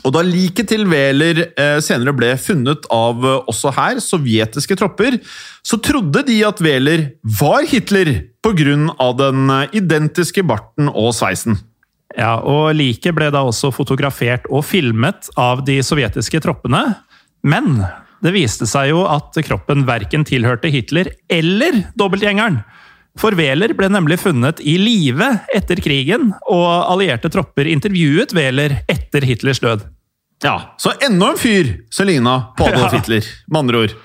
[0.02, 5.20] Og da liket til Wæler eh, senere ble funnet av eh, også her sovjetiske tropper,
[5.62, 9.12] så trodde de at Wæler var Hitler pga.
[9.20, 11.60] den eh, identiske barten og sveisen.
[12.18, 16.82] Ja, og Liket ble da også fotografert og filmet av de sovjetiske troppene.
[17.46, 17.86] Men
[18.22, 22.60] det viste seg jo at kroppen verken tilhørte Hitler eller dobbeltgjengeren.
[23.20, 29.26] For Wæler ble nemlig funnet i live etter krigen, og allierte tropper intervjuet Wæler etter
[29.28, 29.88] Hitlers død.
[30.42, 32.94] Ja, Så enda en fyr som ligna på Adolf.
[32.98, 33.98] Hitler, med andre ord.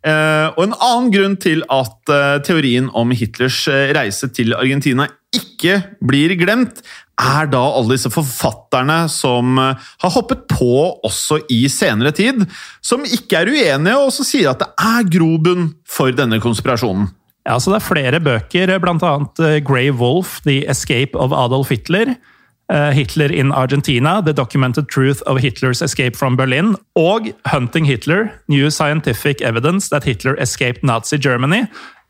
[0.00, 5.08] Eh, og en annen grunn til at eh, teorien om Hitlers eh, reise til Argentina
[5.34, 6.80] ikke blir glemt,
[7.20, 10.72] er da alle disse forfatterne som eh, har hoppet på
[11.04, 12.46] også i senere tid,
[12.80, 17.10] som ikke er uenige, og som sier at det er grobunn for denne konspirasjonen.
[17.48, 19.60] Ja, så Det er flere bøker, bl.a.
[19.64, 22.16] Grey Wolf, The Escape of Adolf Hitler.
[22.70, 26.76] eh, Hitler in Argentina, The Documented Truth of Hitler's Escape from Berlin.
[26.94, 31.64] Og Hunting Hitler, New Scientific Evidence That Hitler Escaped Nazi Germany.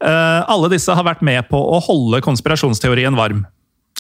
[0.05, 3.47] Eh, Alle disse har vært med på å holde konspirasjonsteorien varm.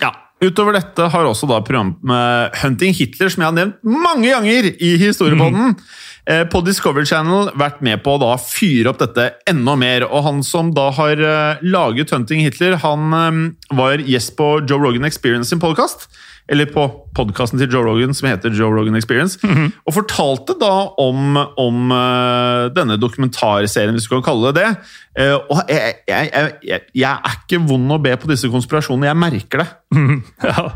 [0.03, 4.71] Ja, Utover dette har også da programmet Hunting Hitler, som jeg har nevnt mange ganger
[4.73, 6.47] i historiepodden, mm.
[6.53, 10.07] på Discovery Channel vært med på å da fyre opp dette enda mer.
[10.09, 13.41] Og han som da har eh, laget Hunting Hitler, han eh,
[13.77, 16.09] var gjest på Joe Rogan Experience sin podkast.
[16.51, 16.83] Eller på
[17.15, 19.39] podkasten til Joe Rogan som heter Joe Rogan Experience.
[19.87, 24.73] Og fortalte da om, om eh, denne dokumentarserien, hvis du kan kalle det det.
[25.21, 26.33] Eh, og jeg, jeg,
[26.67, 29.71] jeg, jeg, er ikke vond å be på disse konspirasjonene, jeg merker det.
[30.51, 30.67] Ja.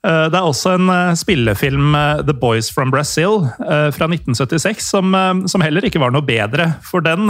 [0.00, 0.88] Eh, Det er også en
[1.20, 1.92] spillefilm,
[2.24, 5.12] The Boys from Brazil, fra 1976, som,
[5.44, 6.70] som heller ikke var noe bedre.
[6.86, 7.28] For den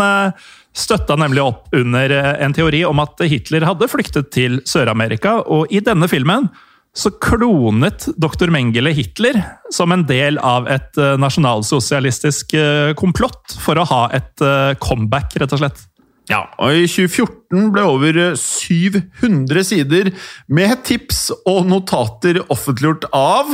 [0.71, 5.41] støtta nemlig opp under en teori om at Hitler hadde flyktet til Sør-Amerika.
[5.51, 6.47] Og i denne filmen
[6.97, 8.51] så klonet dr.
[8.51, 9.39] Mengele Hitler
[9.73, 15.37] som en del av et eh, nasjonalsosialistisk eh, komplott for å ha et eh, comeback,
[15.39, 15.85] rett og slett.
[16.31, 20.13] Ja, og I 2014 ble over 700 sider
[20.51, 23.51] med tips og notater offentliggjort av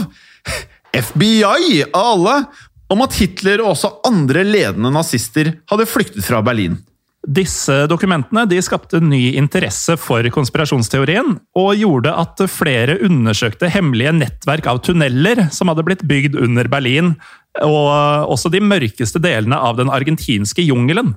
[0.96, 2.37] FBI, av alle,
[2.92, 6.79] om at Hitler og også andre ledende nazister hadde flyktet fra Berlin.
[7.27, 14.79] Disse dokumentene skapte ny interesse for konspirasjonsteorien, og gjorde at flere undersøkte hemmelige nettverk av
[14.87, 17.17] tunneler som hadde blitt bygd under Berlin,
[17.67, 21.17] og også de mørkeste delene av den argentinske jungelen.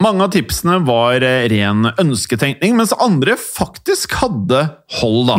[0.00, 4.62] Mange av tipsene var eh, ren ønsketenkning, mens andre faktisk hadde
[5.00, 5.28] hold.
[5.28, 5.36] da.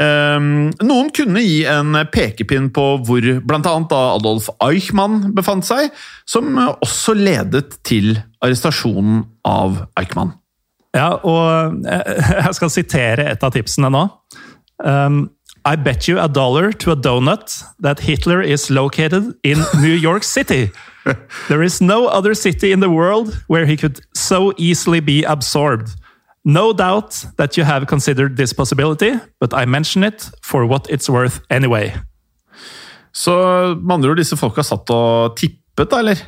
[0.00, 0.48] Eh,
[0.88, 3.76] noen kunne gi en pekepinn på hvor bl.a.
[4.00, 5.92] Adolf Eichmann befant seg,
[6.28, 10.32] som eh, også ledet til arrestasjonen av Eichmann.
[10.96, 14.06] Ja, og eh, jeg skal sitere et av tipsene nå.
[14.78, 15.26] Um,
[15.66, 20.24] I bet you a dollar to a donut that Hitler is located in New York
[20.24, 20.70] City.
[21.48, 25.88] There is no other city in the world where he could so easily be absorbed.
[26.44, 31.08] No doubt that you have considered this possibility, but I mention it for what it's
[31.08, 31.92] worth anyway.
[33.12, 33.34] Så
[33.82, 36.20] med andre ord, disse folka satt og tippet, da, eller?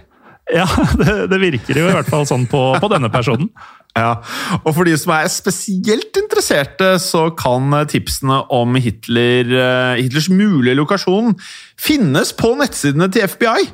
[0.51, 0.67] Ja,
[1.01, 3.51] det, det virker jo i hvert fall sånn på, på denne personen.
[3.99, 4.21] Ja,
[4.63, 10.79] og for de som er spesielt interesserte, så kan tipsene om Hitler, eh, Hitlers mulige
[10.79, 11.35] lokasjon
[11.81, 13.71] finnes på nettsidene til FBI.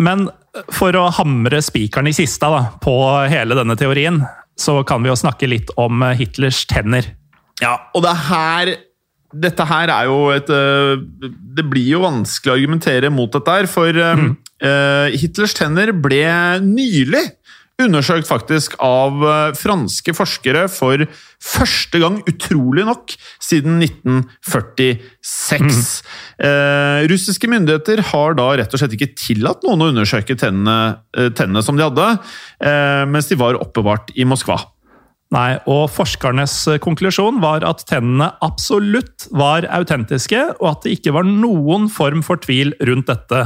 [0.00, 0.28] Men
[0.74, 2.94] for å hamre spikeren i kista da, på
[3.30, 4.22] hele denne teorien,
[4.60, 7.12] så kan vi jo snakke litt om Hitlers tenner.
[7.60, 8.76] Ja, og det her
[9.30, 11.02] Dette her er jo et eh,
[11.54, 14.30] Det blir jo vanskelig å argumentere mot dette her, for mm.
[14.64, 16.24] uh, Hitlers tenner ble
[16.64, 17.22] nylig
[17.86, 21.04] undersøkt faktisk av eh, franske forskere for
[21.40, 25.60] første gang, utrolig nok, siden 1946.
[25.60, 25.76] Mm.
[26.48, 30.78] Eh, russiske myndigheter har da rett og slett ikke tillatt noen å undersøke tennene,
[31.16, 32.08] eh, tennene som de hadde,
[32.60, 34.58] eh, mens de var oppbevart i Moskva.
[35.30, 41.14] Nei, og forskernes eh, konklusjon var at tennene absolutt var autentiske, og at det ikke
[41.14, 43.44] var noen form for tvil rundt dette.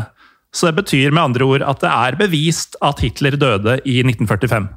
[0.55, 4.71] Så det betyr med andre ord at det er bevist at Hitler døde i 1945.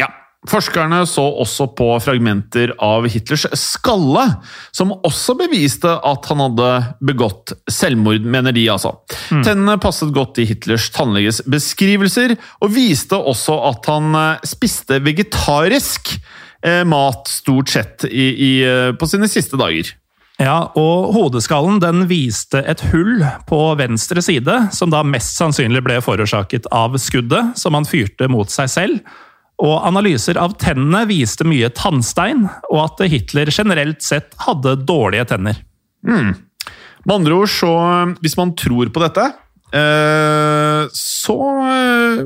[0.00, 0.08] Ja.
[0.48, 4.22] Forskerne så også på fragmenter av Hitlers skalle,
[4.70, 6.68] som også beviste at han hadde
[7.10, 8.94] begått selvmord, mener de altså.
[9.28, 16.14] Tennene passet godt i Hitlers tannleges beskrivelser, og viste også at han eh, spiste vegetarisk
[16.62, 19.90] eh, mat stort sett i, i, eh, på sine siste dager.
[20.38, 25.96] Ja, og Hodeskallen den viste et hull på venstre side, som da mest sannsynlig ble
[26.04, 29.16] forårsaket av skuddet som han fyrte mot seg selv.
[29.58, 35.58] Og Analyser av tennene viste mye tannstein, og at Hitler generelt sett hadde dårlige tenner.
[36.06, 37.74] Med andre ord, så
[38.22, 39.26] hvis man tror på dette,
[39.74, 42.22] eh, så eh,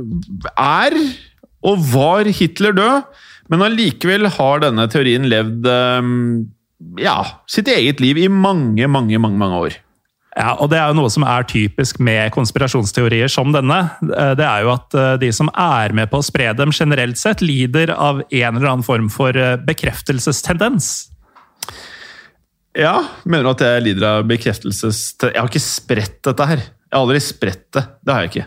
[0.52, 1.00] er
[1.64, 3.12] og var Hitler død,
[3.48, 6.12] men allikevel har denne teorien levd eh,
[7.00, 7.16] ja,
[7.50, 9.78] sitt eget liv i mange, mange, mange, mange år.
[10.32, 13.78] Ja, og Det er jo noe som er typisk med konspirasjonsteorier som denne.
[14.00, 17.20] Eh, Det er jo at eh, de som er med på å spre dem, generelt
[17.20, 21.10] sett lider av en eller annen form for eh, bekreftelsestendens.
[22.72, 22.94] Ja,
[23.28, 25.34] Mener du at jeg lider av bekreftelsestendens?
[25.36, 26.62] Jeg har ikke spredt dette her.
[26.64, 27.84] Jeg har aldri spredt det.
[28.00, 28.46] Det har jeg ikke.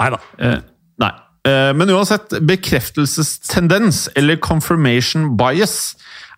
[0.00, 0.20] Neida.
[0.40, 0.58] Eh,
[1.04, 1.10] nei.
[1.48, 5.96] Eh, men uansett, bekreftelsestendens, eller confirmation bias,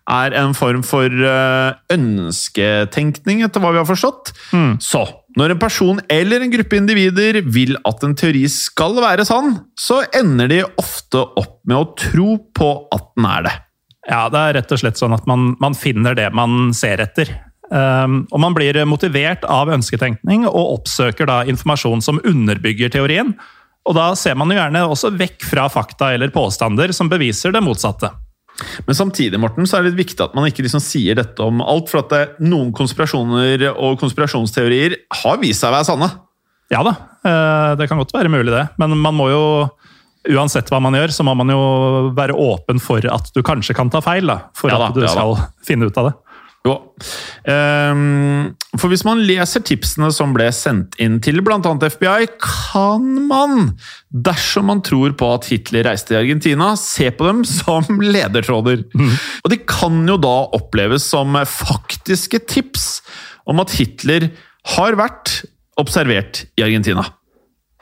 [0.09, 4.33] er en form for eh, ønsketenkning, etter hva vi har forstått.
[4.81, 5.03] Så
[5.37, 10.01] når en person eller en gruppe individer vil at en teori skal være sann, så
[10.17, 13.53] ender de ofte opp med å tro på at den er det.
[14.09, 17.29] Ja, det er rett og slett sånn at man, man finner det man ser etter.
[17.71, 23.35] Um, og man blir motivert av ønsketenkning og oppsøker da informasjon som underbygger teorien.
[23.87, 27.63] Og da ser man jo gjerne også vekk fra fakta eller påstander som beviser det
[27.63, 28.11] motsatte.
[28.87, 31.61] Men samtidig Morten, så er det litt viktig at man ikke liksom sier dette om
[31.63, 36.11] alt, for at det, noen konspirasjoner og konspirasjonsteorier har vist seg å være sanne.
[36.71, 36.95] Ja da,
[37.27, 38.65] eh, det kan godt være mulig det.
[38.81, 39.43] Men man må jo,
[40.31, 41.61] uansett hva man gjør, så må man jo
[42.17, 44.29] være åpen for at du kanskje kan ta feil.
[44.29, 45.35] da, For Ja da, at du ja skal
[45.65, 46.15] finne ut av det.
[46.61, 46.75] Jo.
[47.49, 51.57] Um, for hvis man leser tipsene som ble sendt inn til bl.a.
[51.57, 53.71] FBI, kan man,
[54.13, 58.85] dersom man tror på at Hitler reiste til Argentina, se på dem som ledetråder.
[59.41, 62.91] Og de kan jo da oppleves som faktiske tips
[63.49, 64.29] om at Hitler
[64.75, 65.41] har vært
[65.81, 67.07] observert i Argentina.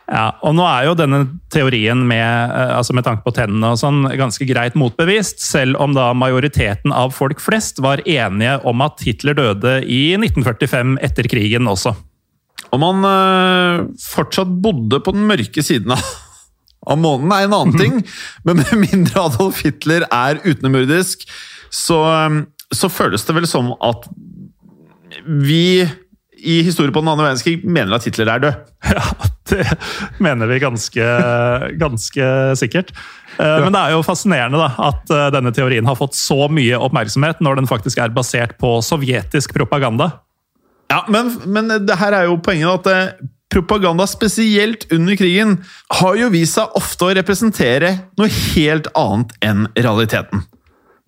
[0.10, 1.20] Ja, og nå er jo denne
[1.54, 5.94] teorien med, eh, altså med tanke på tennene og sånn, ganske greit motbevist, selv om
[5.94, 11.70] da majoriteten av folk flest var enige om at Hitler døde i 1945 etter krigen
[11.70, 11.94] også.
[12.74, 16.04] Om han øh, fortsatt bodde på den mørke siden av,
[16.90, 18.02] av månen, er en annen ting.
[18.50, 21.30] Men med mindre Adolf Hitler er utenomjordisk,
[21.70, 22.44] så, øh,
[22.74, 24.10] så føles det vel som at
[25.26, 25.86] vi
[26.40, 28.66] i historie på den andre verdenskrig mener at Hitler er død.
[28.90, 29.04] Ja,
[29.52, 29.66] det
[30.24, 31.08] mener vi ganske,
[31.82, 32.30] ganske
[32.60, 32.94] sikkert.
[33.40, 36.80] Eh, Men det er jo fascinerende da, at eh, denne teorien har fått så mye
[36.80, 40.12] oppmerksomhet når den faktisk er basert på sovjetisk propaganda.
[40.90, 45.58] Ja, men, men det her er jo poenget at eh, propaganda, spesielt under krigen,
[46.02, 50.46] har jo vist seg ofte å representere noe helt annet enn realiteten.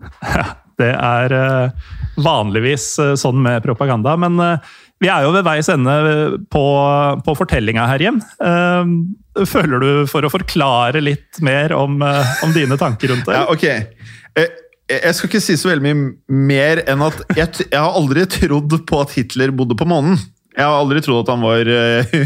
[0.82, 1.90] Det er eh,
[2.22, 4.72] vanligvis eh, sånn med propaganda, men eh,
[5.02, 5.94] vi er jo ved veis ende
[6.54, 6.64] på,
[7.26, 8.20] på fortellinga her hjem.
[9.50, 13.40] Føler du for å forklare litt mer om, om dine tanker rundt det?
[13.40, 13.66] Ja, ok.
[14.92, 18.78] Jeg skal ikke si så veldig mye mer enn at jeg, jeg har aldri trodd
[18.86, 20.22] på at Hitler bodde på månen.
[20.54, 21.74] Jeg har aldri trodd at han var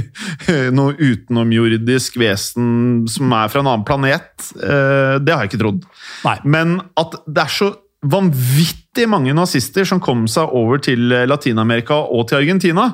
[0.82, 4.52] noe utenomjordisk vesen som er fra en annen planet.
[4.52, 5.88] Det har jeg ikke trodd.
[6.28, 6.38] Nei.
[6.44, 7.72] Men at det er så
[8.06, 12.90] vanvittig mange nazister som kom seg over til eh, Latin-Amerika og til Argentina,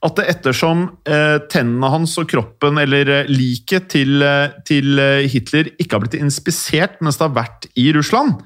[0.00, 4.24] at det ettersom eh, tennene hans og kroppen, eller eh, liket til,
[4.68, 8.40] til Hitler, ikke har blitt inspisert mens det har vært i Russland,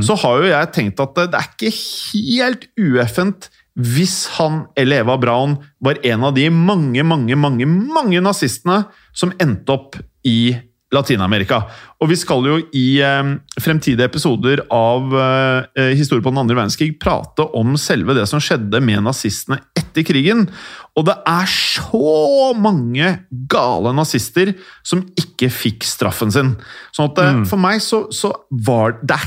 [0.00, 5.02] så har jo jeg tenkt at det, det er ikke helt ueffent hvis han eller
[5.02, 10.54] Eva Braun var en av de mange, mange, mange, mange nazistene som endte opp i
[10.94, 11.60] Latin-Amerika.
[12.00, 16.94] Og vi skal jo i eh, fremtidige episoder av eh, Historie på den andre verdenskrig
[17.02, 20.46] prate om selve det som skjedde med nazistene etter krigen.
[20.94, 23.14] Og det er så mange
[23.50, 24.54] gale nazister
[24.86, 26.54] som ikke fikk straffen sin.
[26.94, 28.32] Sånn at eh, for meg så, så
[28.64, 29.20] var det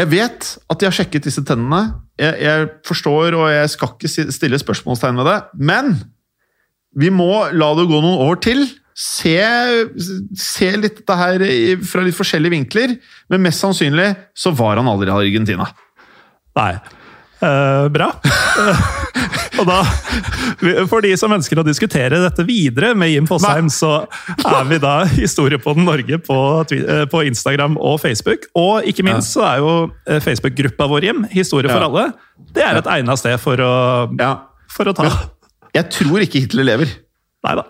[0.00, 1.90] jeg vet at de har sjekket disse tennene.
[2.20, 5.38] Jeg, jeg forstår, og jeg skal ikke stille spørsmålstegn ved det.
[5.60, 5.98] Men
[6.96, 8.64] Vi må la det gå noen år til.
[9.00, 9.32] Se,
[10.36, 11.42] se litt dette her
[11.88, 12.96] fra litt forskjellige vinkler,
[13.32, 15.68] men mest sannsynlig så var han aldri i Argentina.
[16.58, 16.74] Nei.
[17.40, 18.10] Eh, bra.
[19.60, 19.78] og da,
[20.90, 24.02] for de som ønsker å diskutere dette videre med Jim Fosheim, så
[24.36, 26.36] er vi da Historiepodden Norge på,
[26.76, 28.44] eh, på Instagram og Facebook.
[28.60, 29.72] Og ikke minst så er jo
[30.04, 31.88] eh, Facebook-gruppa vår, Jim, Historie for Ja.
[31.88, 32.06] alle,
[32.52, 33.72] det er et egnet sted for å,
[34.20, 34.34] Ja.
[34.68, 35.08] for å ta.
[35.72, 36.92] Jeg tror ikke Hitler lever.
[37.46, 37.64] Nei da.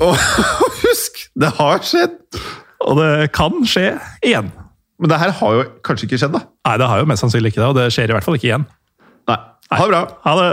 [0.00, 0.16] Og
[0.82, 2.18] husk, det har skjedd!
[2.82, 3.92] Og det kan skje
[4.24, 4.50] igjen.
[5.02, 6.44] Men det her har jo kanskje ikke skjedd, da.
[6.66, 8.50] Nei, det har jo mest sannsynlig ikke det, og det skjer i hvert fall ikke
[8.50, 8.66] igjen.
[9.30, 9.38] Nei.
[9.72, 10.02] Ha det bra.
[10.26, 10.50] Ha det!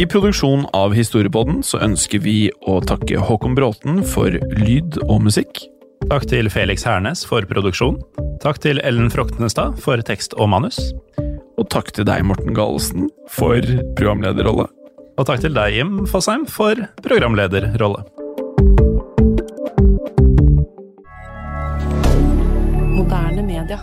[0.00, 5.60] I produksjonen av Historiepodden så ønsker vi å takke Håkon Bråten for lyd og musikk.
[6.08, 8.00] Takk til Felix Hernes for produksjon.
[8.40, 10.80] Takk til Ellen Froktenestad for tekst og manus.
[11.60, 13.60] Og takk til deg, Morten Galesen, for
[13.98, 14.70] programlederrolle.
[15.18, 18.04] Og takk til deg, Jim Fosheim, for programlederrolle.
[22.94, 23.80] Moderne media.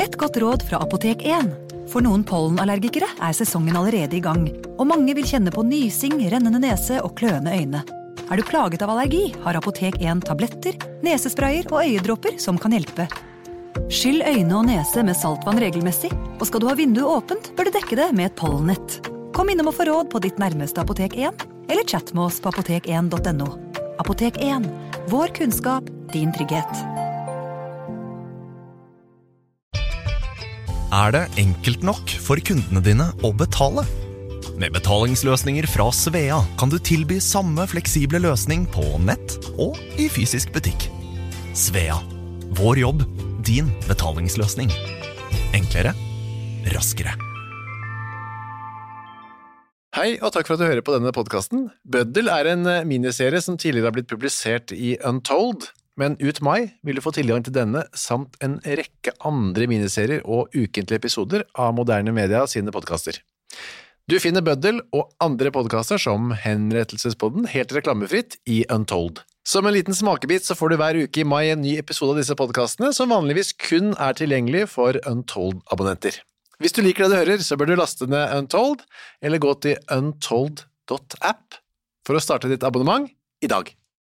[0.00, 1.52] Et godt råd fra Apotek 1.
[1.90, 4.44] For noen pollenallergikere er sesongen allerede i gang,
[4.78, 7.82] og mange vil kjenne på nysing, rennende nese og kløende øyne.
[8.30, 13.08] Er du plaget av allergi, har Apotek 1 tabletter, nesesprayer og øyedråper som kan hjelpe.
[13.90, 17.74] Skyll øyne og nese med saltvann regelmessig, og skal du ha vinduet åpent, bør du
[17.74, 19.00] dekke det med et pollenett.
[19.36, 22.50] Kom innom og få råd på ditt nærmeste Apotek 1, eller chat med oss på
[22.52, 23.48] apotek1.no.
[24.02, 24.66] Apotek 1
[25.10, 26.82] vår kunnskap, din trygghet.
[30.90, 33.84] Er det enkelt nok for kundene dine å betale?
[34.58, 40.50] Med betalingsløsninger fra Svea kan du tilby samme fleksible løsning på nett og i fysisk
[40.56, 40.88] butikk.
[41.54, 41.96] Svea
[42.58, 43.04] vår jobb,
[43.46, 44.70] din betalingsløsning.
[45.56, 45.94] Enklere,
[46.74, 47.16] raskere.
[49.96, 51.64] Hei, og takk for at du hører på denne podkasten.
[51.82, 55.66] Bøddel er en eh, miniserie som tidligere har blitt publisert i Untold,
[55.98, 60.54] men ut mai vil du få tilgang til denne samt en rekke andre miniserier og
[60.54, 63.18] ukentlige episoder av Moderne Media sine podkaster.
[64.10, 69.24] Du finner Bøddel og andre podkaster som Henrettelsespodden helt reklamefritt i Untold.
[69.46, 72.20] Som en liten smakebit så får du hver uke i mai en ny episode av
[72.20, 76.18] disse podkastene, som vanligvis kun er tilgjengelig for Untold-abonnenter.
[76.60, 78.84] Hvis du liker det du hører, så bør du laste ned Untold,
[79.24, 81.56] eller gå til untold.app
[82.04, 83.08] for å starte ditt abonnement
[83.40, 83.72] i dag.